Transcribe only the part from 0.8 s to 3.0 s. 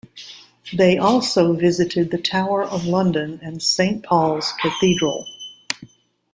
also visited the Tower of